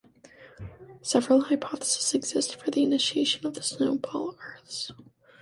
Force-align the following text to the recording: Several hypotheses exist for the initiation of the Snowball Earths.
Several 1.03 1.41
hypotheses 1.51 2.15
exist 2.15 2.55
for 2.55 2.71
the 2.71 2.81
initiation 2.81 3.45
of 3.45 3.53
the 3.53 3.61
Snowball 3.61 4.35
Earths. 4.43 4.91